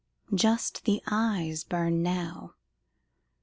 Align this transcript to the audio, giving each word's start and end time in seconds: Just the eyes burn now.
Just 0.33 0.85
the 0.85 0.99
eyes 1.05 1.63
burn 1.63 2.01
now. 2.01 2.55